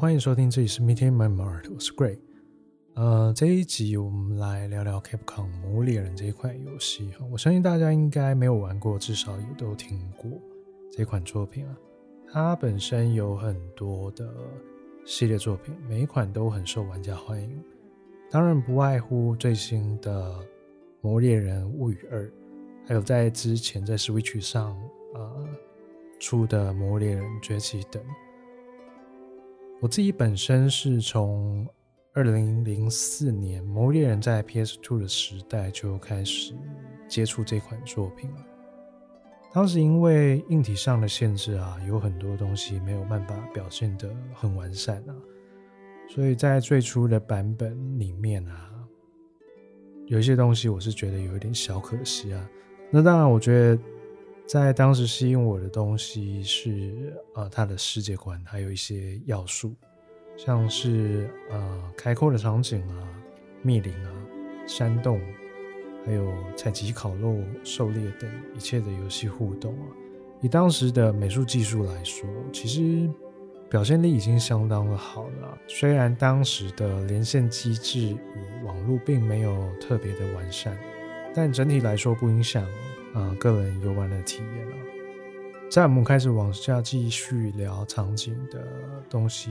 [0.00, 2.18] 欢迎收听，这里是 Meeting My Mart，我是 Gray。
[2.94, 7.26] 呃，这一集我们来聊聊 Capcom《魔物猎人》这一款游戏哈。
[7.30, 10.30] 我相信大家应该没有玩过，至少也都听过
[10.90, 11.76] 这款作品啊。
[12.32, 14.26] 它本身有很多的
[15.04, 17.62] 系列作品，每一款都很受玩家欢迎。
[18.30, 20.32] 当然不外乎最新的
[21.02, 22.24] 《魔物猎人物语二》，
[22.86, 24.74] 还有在之前在 Switch 上
[25.12, 25.46] 呃
[26.18, 28.02] 出的《魔物猎人崛起》等。
[29.82, 31.66] 我自己本身是从
[32.12, 36.52] 二零零四年《魔猎人》在 PS2 的时代就开始
[37.08, 38.44] 接触这款作品了。
[39.54, 45.16] 当时因为硬体上的限制啊，有很多东西没有办法表现得很完善啊，
[46.10, 48.70] 所以在最初的版本里面啊，
[50.08, 52.50] 有一些东西我是觉得有一点小可惜啊。
[52.90, 53.82] 那当然，我觉得。
[54.50, 59.72] 在当时吸引我的东西是呃，它的世界观，还有一些要素，
[60.36, 63.08] 像是呃开阔的场景啊、
[63.62, 64.10] 密林啊、
[64.66, 65.20] 山洞，
[66.04, 69.86] 还有采集、烤肉、狩猎等一切的游戏互动啊。
[70.40, 73.08] 以当时的美术技术来说，其实
[73.70, 75.56] 表现力已经相当的好了。
[75.68, 80.76] 虽然当时的连线机制与网络并没有特别的完善，
[81.34, 82.66] 但整体来说不影响。
[83.12, 84.76] 啊，个人游玩的体验了。
[85.68, 88.64] 在我们开始往下继续聊场景的
[89.08, 89.50] 东西，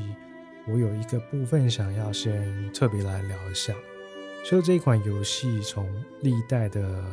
[0.65, 3.73] 我有一个部分想要先特别来聊一下，
[4.45, 5.85] 就这款游戏从
[6.21, 7.03] 历代的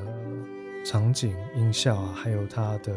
[0.84, 2.96] 场景、音效啊，还有它的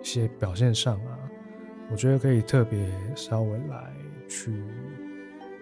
[0.00, 1.16] 一些表现上啊，
[1.92, 3.94] 我觉得可以特别稍微来
[4.28, 4.50] 去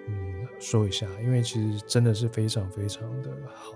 [0.09, 3.75] 嗯说一下，因为其实真的是非常非常的好。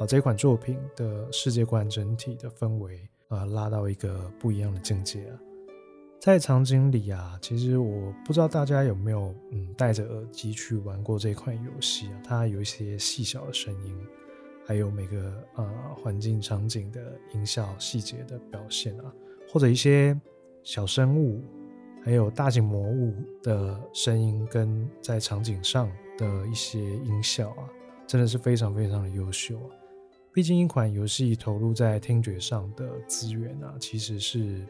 [0.00, 5.38] 把这款作品的世界观整体的氛围啊、拉到一个不一样的境界啊，
[6.18, 13.94] 在场景里啊，其实我不知道大家有没有嗯戴着耳机去玩过这款游戏啊，它有一些细小的声音，
[14.66, 19.14] 还有每个呃环境场景的音效细节的表现啊，
[19.52, 20.18] 或者一些
[20.62, 21.44] 小生物，
[22.02, 23.12] 还有大型魔物
[23.42, 27.68] 的声音跟在场景上的一些音效啊，
[28.06, 29.76] 真的是非常非常的优秀啊。
[30.32, 34.64] 毕竟一款游戏投入在听觉上的资源啊，其实是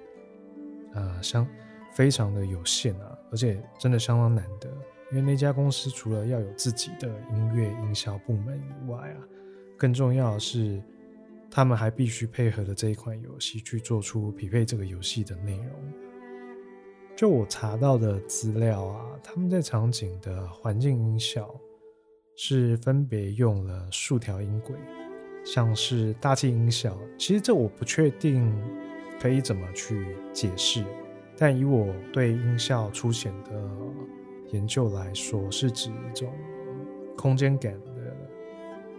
[0.95, 1.47] 呃相
[1.93, 4.71] 非常的有限啊，而且真的相当难得。
[5.11, 9.19] 因为那家公司除了要有自己的音乐营销部门以外啊，
[9.77, 10.83] 更重要的是
[11.51, 15.67] 他们还必须配合的这一款游戏去做出匹配这个游戏的内容。
[17.17, 21.55] 就我查到的资料啊，他们在场景的环境音效
[22.35, 24.75] 是分别用了数条音轨。
[25.45, 28.53] 像是大气音效，其实这我不确定
[29.21, 30.85] 可以怎么去解释，
[31.37, 33.53] 但以我对音效出浅的
[34.53, 36.33] 研究来说，是指一种
[37.17, 38.17] 空间感的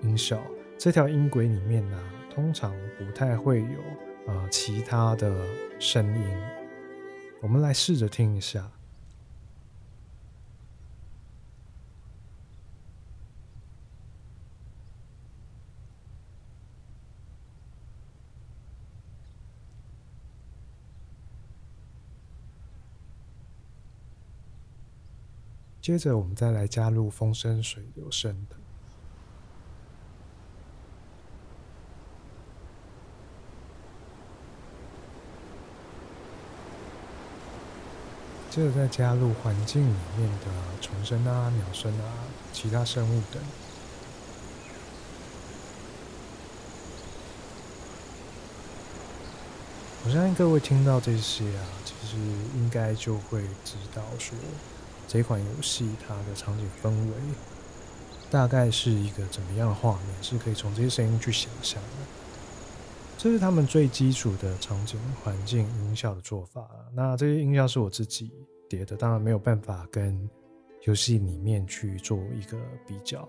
[0.02, 0.40] 音效。
[0.78, 5.46] 这条音轨里面呢、通常不太会有呃其他的
[5.80, 6.24] 声音。
[7.40, 8.70] 我们来试着听一下。
[25.82, 28.56] 接着，我们再来加入风声、水流声的。
[38.52, 40.48] 接着再加入环境里面的
[40.82, 42.14] 虫声啊、鸟声啊、
[42.54, 43.42] 其他生物等。
[50.06, 52.18] 我相信各位听到这些啊，其实
[52.56, 54.38] 应该就会知道说。
[55.08, 57.14] 这款游戏它的场景氛围
[58.30, 60.24] 大概是一个怎么样的画面？
[60.24, 61.90] 是可以从这些声音去想象的。
[63.18, 66.66] 这是他们最基础的场景环境音效的做法。
[66.94, 68.32] 那这些音效是我自己
[68.70, 70.30] 叠的，当然没有办法跟
[70.84, 72.58] 游戏里面去做一个
[72.88, 73.28] 比较，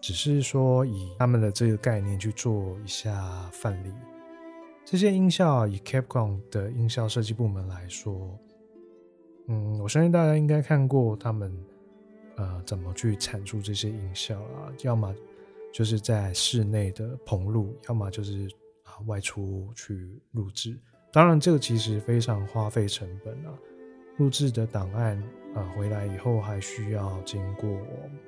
[0.00, 3.92] 只是说以他们的这个概念去做一下范例。
[4.84, 8.38] 这些音效以 Capcom 的音效设计部门来说。
[9.50, 11.50] 嗯，我相信大家应该看过他们，
[12.36, 14.68] 呃，怎么去产出这些音效啊？
[14.82, 15.14] 要么
[15.72, 18.46] 就是在室内的棚录，要么就是
[18.82, 20.78] 啊外出去录制。
[21.10, 23.58] 当然，这个其实非常花费成本啊。
[24.18, 25.16] 录制的档案
[25.54, 27.70] 啊回来以后，还需要经过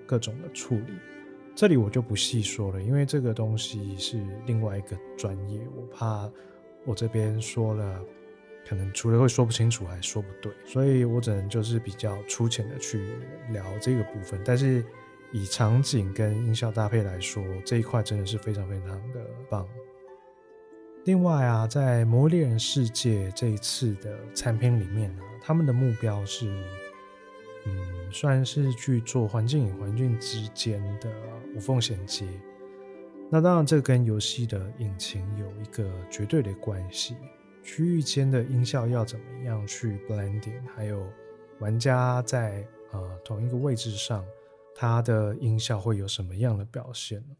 [0.06, 0.94] 各种的处理。
[1.54, 6.30] 这里我就不细说了，因为这个东西是另外一个专业，我怕
[6.86, 8.02] 我这边说了。
[8.68, 13.16] 可能除了会说不清楚，还说不对，所以我只能就是比较粗浅的去
[13.50, 14.40] 聊这个部分。
[14.44, 14.84] 但是
[15.32, 19.66] 以场景跟音效搭配来说，这一块真的是非常非常的棒。
[21.04, 26.46] 另外啊，在《魔物猎人世界》这一次的参篇里面呢、他们的目标是，
[27.64, 31.10] 嗯，算是去做环境与环境之间的
[31.56, 32.26] 无缝衔接。
[33.30, 37.16] 那当然，这跟游戏的引擎有一个绝对的关系。
[37.62, 41.06] 区域间的音效要怎么样去 blending，还有
[41.58, 44.24] 玩家在呃同一个位置上，
[44.74, 47.36] 它的音效会有什么样的表现呢？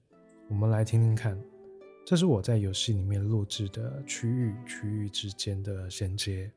[0.49, 1.41] 我们来听听看。
[2.05, 6.51] 这是我在游戏里面录制的区域区域之间的衔接。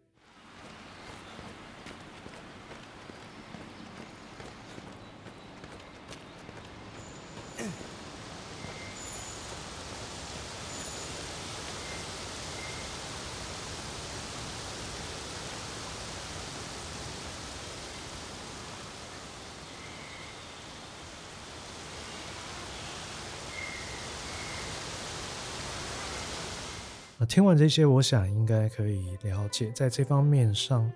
[27.26, 30.92] 听完这些，我想应该可以了解，在这方面上，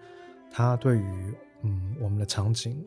[0.50, 1.34] 它对于
[1.64, 2.84] 嗯我们的场景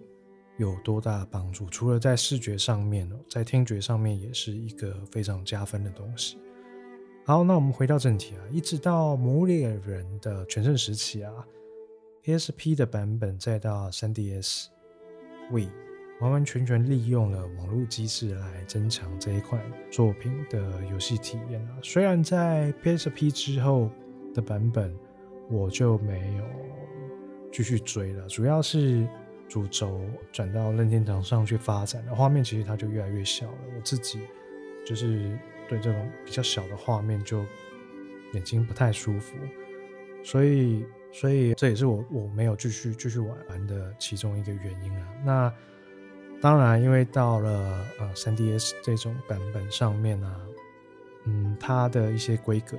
[0.57, 1.67] 有多大帮助。
[1.67, 6.39] 除了在视觉上面，在听觉上面也是一个非常加分的东西。
[7.25, 11.33] 好，那我们回到正题啊，一直到《魔猎人》的全盛时期啊
[12.25, 15.69] ，PSP 的版本再到 3DS，We。
[16.21, 21.79] 完完全全利用了网络机制来增强这一款作品的游戏体验啊！
[21.83, 23.91] 虽然在 PSP 之后
[24.35, 24.95] 的版本
[25.49, 26.45] 我就没有
[27.51, 29.09] 继续追了，主要是
[29.49, 30.01] 主轴
[30.31, 33.59] 转到任天堂上去发展的画面，其实它就越来越小了。
[33.75, 34.21] 我自己
[34.87, 35.37] 就是
[35.69, 37.45] 对这种比较小的画面就
[38.35, 39.37] 眼睛不太舒服，
[40.23, 45.09] 所以所以这也是我我没有继续继续玩玩的其中一个原因啊。
[45.25, 45.55] 那
[46.41, 50.41] 当然，因为到了呃 3DS 这种版本上面啊，
[51.27, 52.79] 嗯，它的一些规格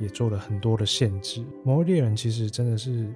[0.00, 1.44] 也做了很多的限制。
[1.64, 3.12] 魔物猎人其实真的是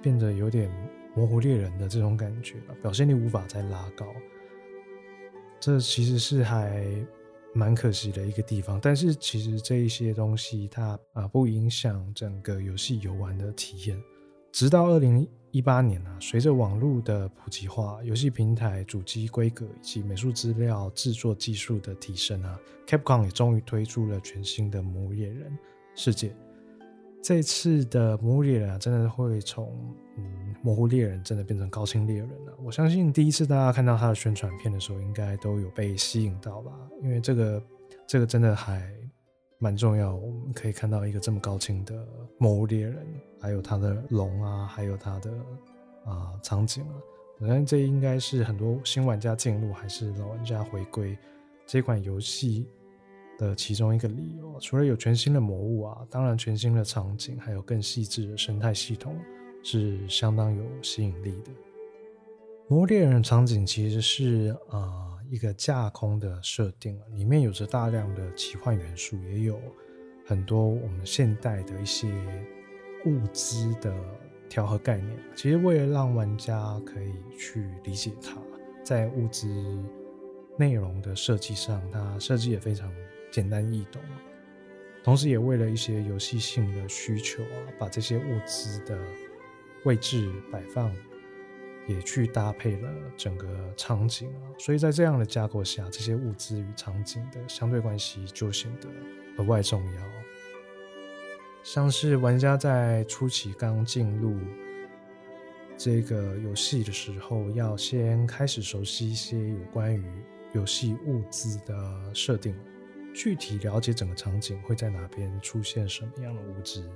[0.00, 0.70] 变得有点
[1.16, 4.06] 模糊猎人的这种感觉了，表现力无法再拉高。
[5.58, 6.84] 这其实是还
[7.52, 8.78] 蛮可惜的一个地方。
[8.80, 14.00] 但是其实这一些东西它啊不影响整个游戏游玩的体验，
[14.52, 15.28] 直到二零。
[15.50, 25.50] 一八年啊，随着网络的普及化，游戏平台、主机规格以及美术资料制作技术的提升啊，Capcom 也终于推出了全新的《魔物猎人
[25.94, 26.28] 世界》。
[27.22, 29.74] 这次的《魔物猎人》啊，真的会从
[30.18, 32.54] 嗯，模糊猎人真的变成高清猎人了。
[32.62, 36.70] 我相信第一次大家看到他的宣传片的时候，应该都有被吸引到吧？
[37.02, 37.62] 因为这个
[38.06, 38.86] 这个真的还。
[39.60, 42.06] 蛮重要，我们可以看到一个这么高清的
[42.38, 43.04] 魔物猎人，
[43.40, 45.30] 还有它的龙啊，还有它的
[46.04, 46.94] 啊、场景啊，
[47.38, 51.16] 我相信这应该是很多新玩家进入还是老玩家回归
[51.66, 52.66] 这款游戏
[53.38, 54.58] 的其中一个理由。
[54.60, 59.16] 除了有全新的魔物啊，当然全新的场景，还有更细致的生态系统
[59.62, 61.50] 是相当有吸引力的。
[62.68, 65.06] 魔猎人场景其实是啊。
[65.30, 69.60] 一个架空的设定，里面有着大量的奇幻元素，也有
[70.24, 72.08] 很多我们现代的一些
[73.06, 73.94] 物资的
[74.48, 75.18] 调和概念。
[75.34, 78.36] 其实为了让玩家可以去理解它，
[78.84, 79.46] 在物资
[80.56, 82.92] 内容的设计上，它设计也非常
[83.30, 84.02] 简单易懂。
[85.04, 88.98] 同时，也为了一些游戏性的需求啊，把这些物资的
[89.84, 90.94] 位置摆放。
[91.86, 98.90] 也去搭配了整个场景啊，所以在这样的架构下，这些物资与场景的相对关系就显得
[99.38, 100.02] 额外重要。
[101.62, 104.36] 像是玩家在初期刚进入
[105.76, 110.04] 这个游戏的时候，要先开始熟悉一些有关于
[110.52, 112.54] 游戏物资的设定，
[113.14, 116.88] 具体了解整个场景会在哪边出现什么样的物资，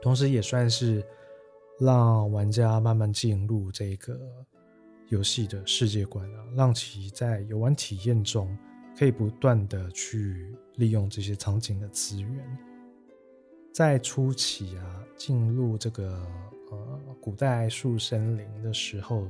[0.00, 1.04] 同时也算是。
[1.80, 4.16] 让玩家慢慢进入这个
[5.08, 8.56] 游戏的世界观啊，让其在游玩体验中
[8.96, 12.58] 可以不断的去利用这些场景的资源。
[13.74, 16.04] 在初期啊，进入这个
[16.70, 19.28] 呃古代树森林的时候，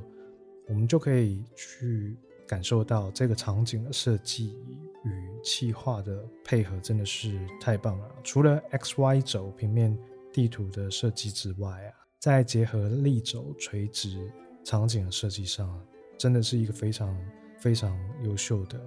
[0.67, 2.15] 我们就可以去
[2.47, 4.55] 感受到这个场景的设计
[5.03, 8.07] 与气化的配合真的是太棒了。
[8.23, 9.97] 除了 X Y 轴平面
[10.31, 12.05] 地图的设计之外啊。
[12.17, 14.31] 在结合立轴垂直
[14.63, 15.79] 场景的设计上，
[16.17, 17.15] 真的是一个非常
[17.59, 18.81] 非常优秀的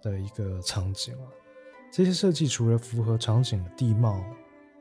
[0.00, 1.26] 的一个场景啊！
[1.90, 4.24] 这些设计除了符合场景的地貌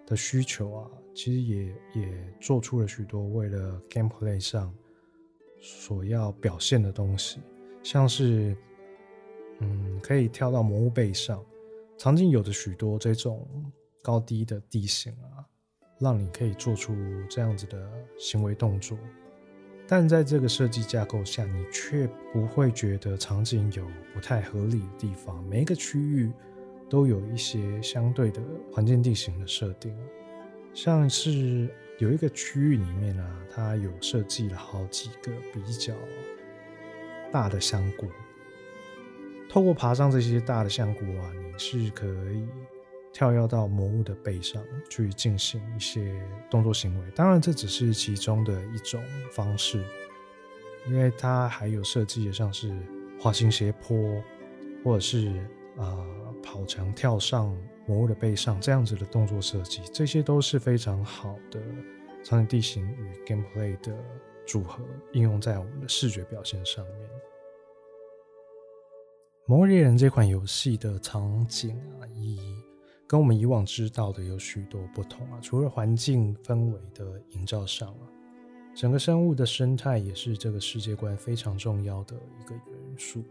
[0.07, 4.73] 的需求啊，其实也也做出了许多为了 gameplay 上
[5.61, 7.41] 所要表现的东西，
[7.83, 8.57] 像是
[9.59, 11.43] 嗯，可以跳到魔物背上，
[11.97, 13.45] 场景有着许多这种
[14.01, 15.45] 高低的地形啊，
[15.99, 16.95] 让你可以做出
[17.29, 18.97] 这样子的行为动作。
[19.89, 25.43] 但在这个设计架构下，你却不会觉得场景有不太合理的地方。
[25.45, 26.31] 每一个区域
[26.89, 28.41] 都有一些相对的
[28.71, 29.95] 环境地形的设定，
[30.73, 35.93] 像是有一个区域里面啊，它有设计了好几个比较
[37.31, 38.07] 大的香菇。
[39.49, 42.47] 透过爬上这些大的香菇啊，你是可以。
[43.13, 49.01] 跳跃到魔物的背上去进行一些动作行为，当然这只是其中的一种
[49.31, 49.83] 方式，
[50.87, 52.71] 因为它还有设计的像是
[53.19, 54.21] 滑行斜坡，
[54.83, 55.29] 或者是
[55.77, 55.97] 啊、
[56.41, 61.61] 跑墙跳上魔物的背上这样子的动作设计，这些都是非常好的
[62.23, 63.95] 场景地形与 gameplay 的
[64.45, 66.95] 组合，应用在我们的视觉表现上面。
[69.45, 72.37] 《魔物猎人》这款游戏的场景啊，以
[73.07, 78.03] 跟我们以往知道的有许多不同啊，除了环境氛围的营造上啊，
[78.75, 83.23] 整个生物的生态也是这个世界观非常重要的一个元素。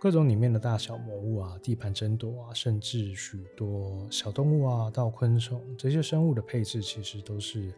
[0.00, 7.72] 各种里面的大小魔物啊，地盘争夺啊，甚至许多小动物啊，到昆虫这些生物的配置，其实都是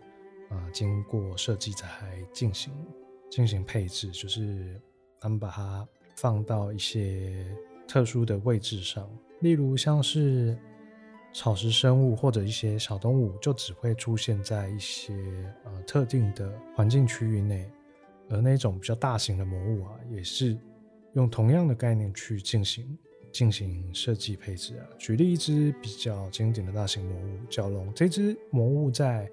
[0.48, 2.72] 啊经过设计才进行
[3.30, 4.80] 进行配置，就是
[5.18, 7.46] 他们把它放到一些
[7.88, 9.08] 特殊的位置上，
[9.40, 10.58] 例如像是。
[11.32, 15.14] 草食生物或者一些小动物就只会出现在一些
[15.64, 17.70] 呃特定的环境区域内，
[18.28, 20.58] 而那种比较大型的魔物啊，也是
[21.14, 22.98] 用同样的概念去进行
[23.32, 24.86] 进行设计配置啊。
[24.98, 29.30] 举例一只比较经典的大型魔物角龙，这只魔物在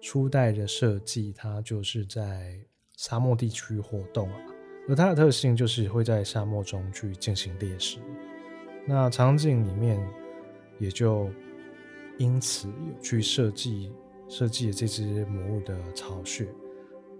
[0.00, 2.58] 初代的设计，它就是在
[2.96, 4.36] 沙漠地区活动啊，
[4.88, 7.98] 而它的特性就是会在沙漠中去进行猎食。
[8.86, 10.00] 那场景里面。
[10.78, 11.30] 也就
[12.18, 13.90] 因此有去设计
[14.28, 16.46] 设计这只魔物的巢穴，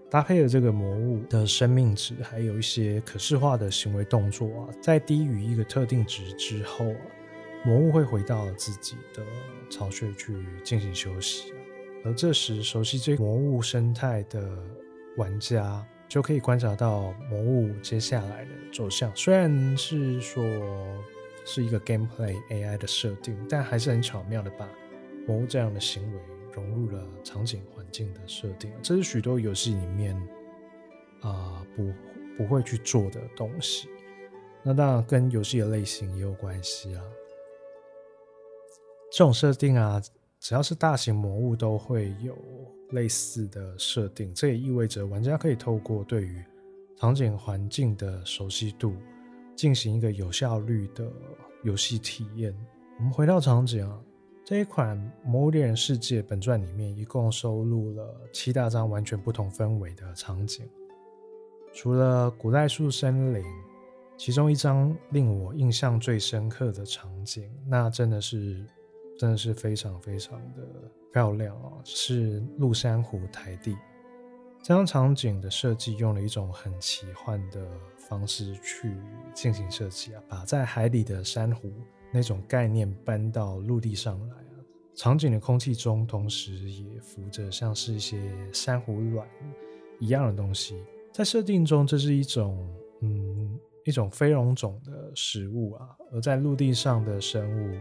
[0.09, 7.01] 搭配了这个魔物的生命值，还有一些可视化的行为动作啊，在低于一个特定值之后啊，
[7.65, 9.23] 魔物会回到自己的
[9.69, 11.53] 巢穴去进行休息，
[12.05, 14.57] 而这时熟悉这魔物生态的
[15.17, 20.43] 玩家就可以观察到魔物接下来的走向，虽然是说。
[21.49, 24.67] 是一个 gameplay AI 的设定，但还是很巧妙的把
[25.25, 26.19] 魔物这样的行为
[26.57, 28.71] 融入了场景环境的设定。
[28.81, 30.15] 这是许多游戏里面
[31.21, 31.93] 啊、不
[32.35, 33.87] 不会去做的东西。
[34.63, 37.03] 那当然跟游戏的类型也有关系啊。
[39.11, 40.01] 这种设定啊，
[40.39, 42.35] 只要是大型魔物都会有
[42.89, 44.33] 类似的设定。
[44.33, 46.43] 这也意味着玩家可以透过对于
[46.97, 48.95] 场景环境的熟悉度。
[49.55, 51.11] 进行一个有效率的
[51.63, 52.55] 游戏体验。
[52.99, 53.99] 我们回到场景啊，
[54.47, 60.65] 这一款《魔物猎人世界》本传里面一共收录了七大张完全不同氛围的场景。
[61.73, 63.43] 除了古代树森林，
[64.15, 68.65] 其中一张令我印象最深刻的场景，那真的是
[69.19, 70.63] 真的是非常非常的
[71.11, 73.75] 漂亮啊，是陆珊瑚台地。
[74.63, 78.95] 这张场景的设计用了一种很奇幻的方式去
[79.33, 81.69] 进行设计啊，把在海里的珊瑚
[82.11, 84.55] 那种概念搬到陆地上来啊。
[84.95, 88.19] 场景的空气中同时也浮着像是一些
[88.51, 89.27] 珊瑚卵
[89.99, 90.75] 一样的东西，
[91.13, 92.67] 在设定中这是一种
[93.01, 97.73] 嗯一种非绒种的食物啊，而在陆地上的生物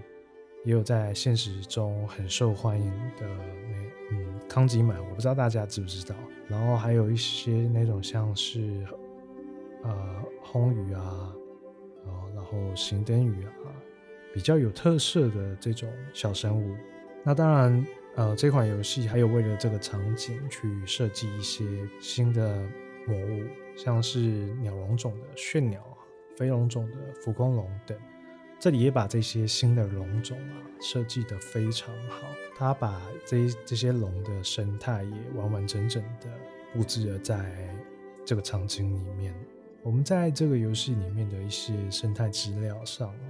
[0.64, 3.76] 也有在现实中很受欢迎的那
[4.12, 6.14] 嗯康吉满，我不知道大家知不知道。
[6.48, 8.86] 然后还有一些那种像是，
[9.82, 11.34] 呃，红鱼啊，
[12.34, 13.65] 然后行灯鱼啊，
[14.36, 16.76] 比较有特色的这种小生物。
[17.24, 21.64] 那当然，呃，这款游戏还有为了这个场景去设计一些
[22.02, 22.54] 新的
[23.06, 23.44] 魔物，
[23.78, 24.18] 像是
[24.60, 25.82] 鸟龙种的炫鸟，
[26.36, 27.98] 飞龙种的浮空龙等。
[28.60, 32.26] 这里也把这些新的龙种啊设计得非常好，
[32.58, 36.28] 它把这这些龙的生态也完完整整的
[36.74, 37.74] 布置了在
[38.22, 39.34] 这个场景里面。
[39.82, 43.24] 我们在这个游戏里面的一些生态资料上啊，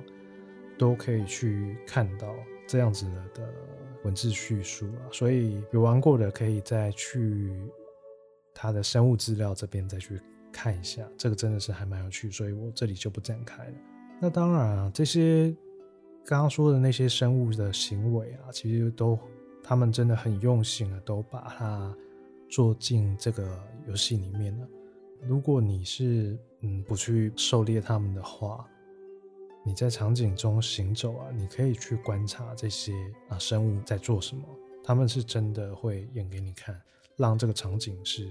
[0.78, 2.34] 都可以去看到
[2.66, 3.48] 这样子的
[4.04, 7.52] 文字叙述啊，所以有玩过的可以再去
[8.54, 10.20] 它的生物资料这边再去
[10.52, 13.74] 看一下，这个真的是还蛮有趣，所以我这里就不展开了。
[14.20, 15.54] 那当然啊，这些
[16.24, 19.18] 刚刚说的那些生物的行为啊，其实都
[19.62, 21.94] 他们真的很用心的都把它
[22.48, 23.46] 做进这个
[23.86, 24.66] 游戏里面了。
[25.22, 28.66] 如果你是嗯不去狩猎他们的话，
[29.66, 32.92] 你在场景中行走啊，你可以去观察这些
[33.28, 34.44] 啊生物在做什么，
[34.84, 36.80] 他们是真的会演给你看，
[37.16, 38.28] 让这个场景是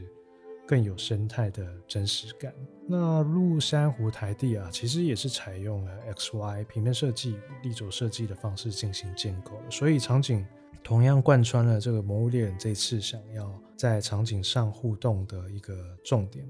[0.66, 2.54] 更有生态的真实感。
[2.88, 10.46] 那陆珊瑚台地啊，其实也是采用了 XY 平面设计立轴设计的方式进行建构，所以场景。
[10.84, 15.74] 同样贯穿了这个《魔物猎人》这次想要在场景上互动的一个
[16.04, 16.48] 重点，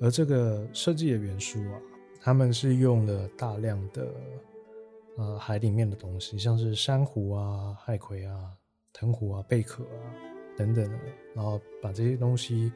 [0.00, 1.76] 而这个设计的元素啊，
[2.24, 4.08] 他们是用了大量的
[5.18, 8.50] 呃海里面的东西，像是珊瑚啊、海葵啊、
[8.94, 10.08] 藤壶啊、贝壳啊
[10.56, 10.90] 等等，
[11.34, 12.72] 然后把这些东西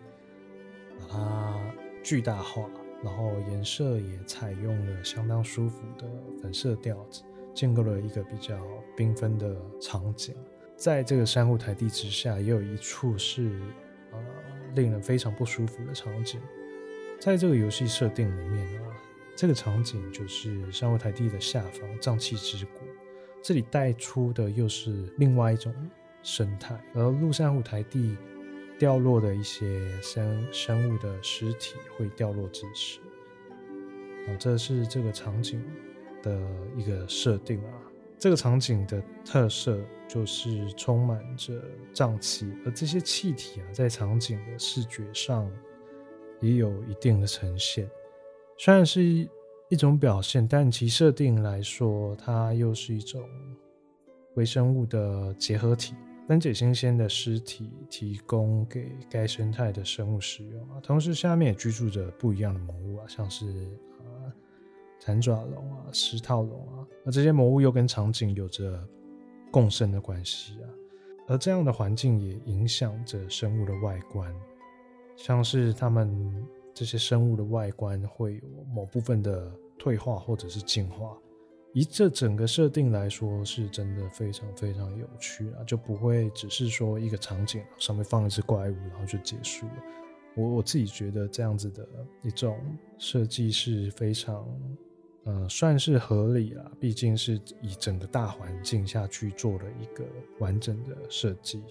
[1.01, 1.59] 把它
[2.05, 2.69] 巨大化，
[3.03, 6.07] 然后颜色也采用了相当舒服的
[6.43, 7.23] 粉色调子，
[7.55, 8.55] 建构了一个比较
[8.99, 10.37] 缤纷的场景。
[10.77, 13.51] 在这个珊瑚台地之下，也有一处是
[14.13, 14.19] 呃
[14.75, 16.39] 令人非常不舒服的场景。
[17.19, 18.95] 在这个游戏设定里面啊，
[19.39, 22.81] 这个场景就是珊瑚台地的下方瘴气之谷，
[23.41, 25.73] 这里带出的又是另外一种
[26.25, 26.77] 生态。
[26.93, 28.17] 而陆珊瑚台地
[28.81, 32.99] 掉落的一些生生物的尸体会掉落之时，
[34.27, 35.65] 啊，这是这个场景
[36.21, 36.37] 的
[36.77, 37.73] 一个设定啊。
[38.19, 41.63] 这个场景的特色就是充满着
[41.95, 45.49] 瘴气，而这些气体啊，在场景的视觉上
[46.41, 47.89] 也有一定的呈现。
[48.59, 49.03] 虽然是
[49.69, 53.23] 一种表现，但其设定来说，它又是一种
[54.35, 55.95] 微生物的结合体，
[56.27, 60.81] 分解新鲜的尸体，提供给该生态的生物使用啊。
[60.83, 63.47] 同时，下面也居住着不一样的魔物啊，像是
[63.99, 64.35] 啊。
[65.01, 68.85] 残爪龙啊，石套龙啊，而这些魔物又跟场景有着
[69.49, 70.67] 共生的关系啊，
[71.29, 74.35] 而这样的环境也影响着生物的外观，
[75.17, 76.45] 像是它们
[76.79, 81.19] 这些生物的外观会有某部分的退化或者是进化。
[81.73, 89.73] 以这整个设定来说，是真的非常非常有趣啊，就不会只是说一个场景上面放一只怪物，然后就结束了。
[90.37, 91.85] 我我自己觉得这样子的
[92.23, 92.57] 一种
[92.97, 94.47] 设计是非常。
[95.25, 100.03] 呃，算是合理了，毕竟是以整个大环境下去做了一个
[100.39, 101.63] 完整的设计。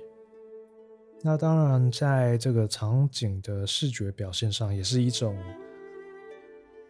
[1.21, 5.37] 那当然，在这个场景的视觉表现上，也是一种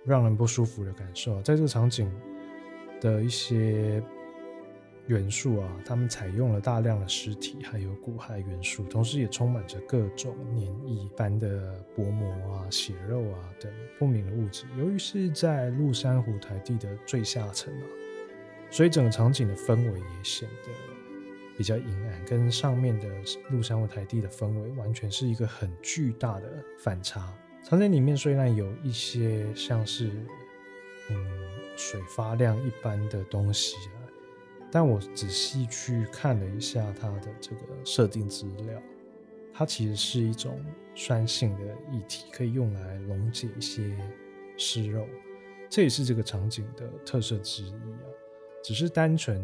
[0.05, 1.41] 让人不舒服的感受。
[1.41, 2.11] 在这个场景
[3.01, 4.03] 的一些。
[5.07, 14.65] 元素啊，他们采用了大量的尸体，还有骨骸元素，同时也充满着各种黏液般的薄膜啊、血肉啊等不明的物质。
[14.77, 17.87] 由于是在陆珊瑚台地的最下层啊，
[18.69, 20.96] 所以整个场景的氛围也显得
[21.57, 23.09] 比较阴暗，跟上面的
[23.49, 27.33] 陆山或台地的氛围完全是一个很巨大的反差。
[27.63, 30.11] 场景里面虽然有一些像是
[31.09, 31.17] 嗯
[31.75, 34.05] 水发亮一般的东西啊。
[34.69, 38.81] 但我仔细去看了一下它的这个设定资料，
[39.53, 40.61] 它其实是一种
[40.93, 43.97] 酸性的液体，可以用来溶解一些
[44.57, 45.07] 尸肉，
[45.69, 48.03] 这也是这个场景的特色之一啊。
[48.61, 49.39] 只是单纯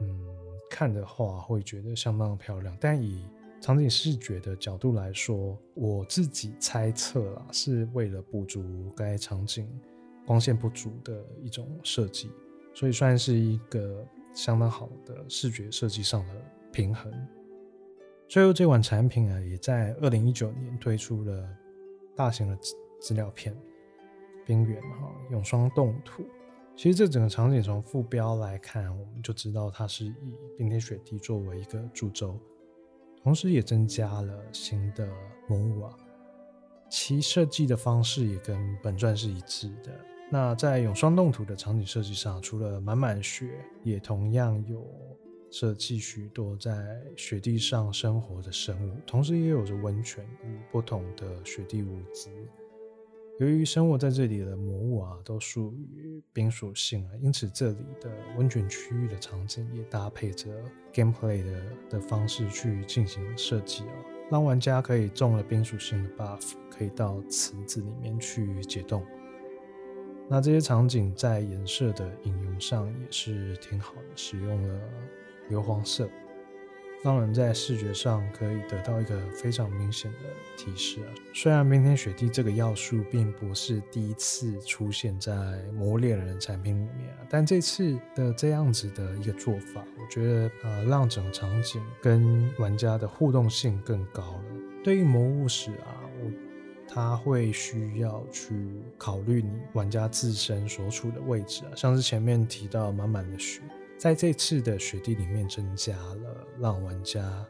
[0.00, 0.35] 嗯
[0.76, 2.76] 看的话，会觉得相当漂亮。
[2.78, 3.24] 但以
[3.62, 9.66] 场景视觉的角度来说，我自己猜测啦，是为了补足该场景
[10.26, 12.30] 光线不足的一种设计，
[12.74, 14.06] 所以算是一个。
[14.34, 16.34] 相当好的视觉设计上的
[16.70, 17.10] 平衡。
[18.28, 21.48] 最后，这款产品啊，也在二零一九年推出了
[22.14, 23.54] 大型的资资料片
[24.44, 26.22] 《冰原》哈永霜冻土。
[26.76, 30.14] 其实这整个场景从副标来看，我们就知道它是以
[30.58, 32.38] 冰天雪地作为一个主轴，
[33.22, 35.08] 同时也增加了新的
[35.48, 35.96] 魔物啊，
[36.90, 39.90] 其设计的方式也跟本传是一致的。
[40.30, 44.86] 那在永霜冻土的场景设计上，除了满满雪，也同样有
[45.50, 52.28] 设计许多在雪地上生活的生物，同时也有着温泉与不同的雪地物资。
[53.38, 60.50] 由于生活在这里的魔物啊，都属于冰属性啊，因此这里的温泉区域的场景也搭配着
[60.90, 63.92] gameplay 的的方式去进行设计哦，
[64.30, 69.04] 让玩家可以中了冰属性的 buff，可以到池子里面去解冻。
[70.30, 74.80] 那这些场景在颜色的应用上也是挺好的，使用了
[75.50, 76.08] 硫黄色，
[77.02, 80.18] 让人在视觉上可以得到一个非常明显的
[80.56, 81.08] 提示啊。
[81.32, 85.32] 虽然冰天雪地这个要素并不是第一次出现在
[85.72, 94.44] 《魔猎人》产品里面啊，但这次的这样子的一个做法，我觉得呃，让整个场景跟玩家的互动性更高了。
[94.82, 96.30] 对于魔物史啊，我
[96.88, 98.54] 他会需要去
[98.96, 103.60] 考虑你玩家自身所处的位置啊，像是前面提到满满的雪。
[103.98, 107.46] 在这次的雪地里面增加了让玩家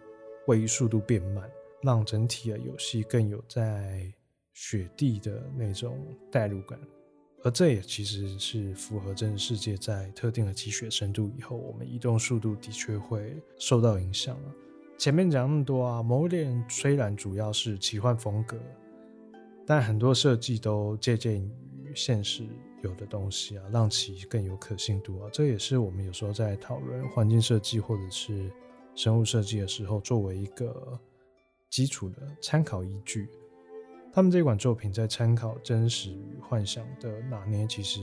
[0.47, 1.51] 位移速度变慢，
[1.83, 4.13] 让整体的游戏更有在
[4.55, 5.99] 雪地的那种
[6.31, 6.79] 代入感，
[7.43, 14.55] 而这也其实是符合真实世界在特定的积雪深度以后，我们移动速度的确会受到影响了。
[14.97, 18.57] 前面讲那么多啊，魔物猎人虽然主要是奇幻风格，
[19.67, 22.47] 但很多设计都借鉴于现实。
[22.83, 28.51] 有的东西啊，让其更有可信度啊，这也是我们有时候在讨论环境设计或者是
[28.95, 30.99] 生物设计的时候，作为一个
[31.71, 33.29] 基础的参考依据。
[34.13, 38.01] 他们这款作品在参考真实与幻想的拿捏，其实。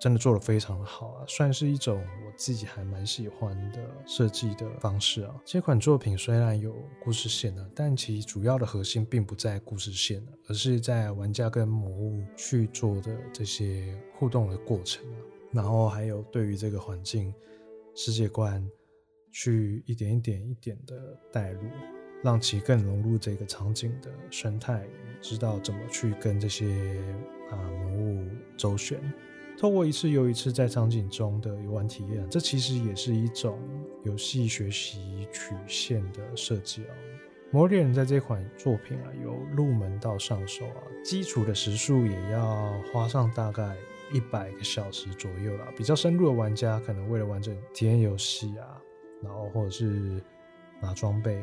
[0.00, 5.34] 真的做得非常的好啊，算是一种我自己还蛮喜欢的设计的方式啊。
[5.44, 15.18] 这款作品虽然有故事线呢，但其主要的核心并不在故事线，而是在玩家跟魔物去做的这些互动的过程啊。
[15.52, 17.34] 然后还有对于这个环境
[17.94, 18.64] 世界观
[19.32, 21.62] 去一点一点一点的带入，
[22.22, 24.86] 让其更融入这个场景的生态，
[25.20, 27.02] 知道怎么去跟这些
[27.50, 29.00] 啊魔物周旋。
[29.58, 33.58] 透过一次又一次在场景中的游玩体验，这其实也是一种
[34.04, 36.94] 游戏学习曲线的设计啊。
[37.50, 43.76] 魔猎人在这款作品啊，由入门到上手啊，基础的时数也要花上大概
[44.12, 45.72] 一百个小时左右啦。
[45.76, 48.80] 比较深入的玩家，可能为了完整体验游戏啊，
[49.22, 50.22] 然后或者是
[50.80, 51.42] 拿装备。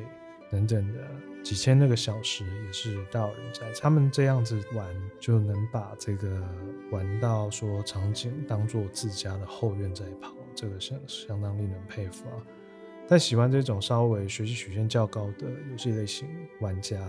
[0.51, 0.99] 等等的
[1.46, 4.88] 几千那个小时也是大有人在，他们这样子玩
[5.20, 6.42] 就能把这个
[6.90, 12.42] 玩到说场景当做自家的后院在跑，这个相相当令人佩服啊！
[13.08, 16.28] 但喜欢这种稍微学习曲线较高的游戏类型
[16.62, 17.00] 玩家，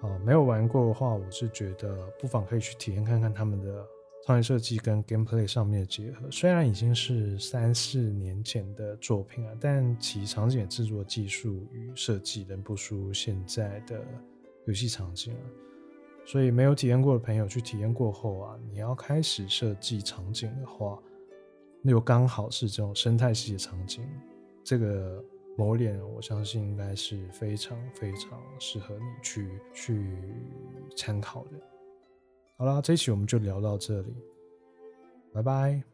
[0.00, 3.84] 啊，没有玩过的话，我是觉得不妨可以去体验看看他们的。
[4.26, 14.02] 创意设计跟 gameplay 上面的结合，虽然已经是三四年前的作品了，但其场景制作技术与设计仍不输现在的
[14.64, 15.44] 游戏场景啊。
[16.24, 20.98] 所以没有体验过的朋友去体验过后啊，你要开始设计场景的话，
[21.82, 24.02] 那又刚好是这种生态系的场景，
[24.64, 25.22] 这个
[25.54, 30.16] 魔物猎人我相信应该是非常非常适合你去去
[30.96, 31.73] 参考的。
[32.56, 34.14] 好啦，这一期我们就聊到这里，
[35.32, 35.93] 拜拜。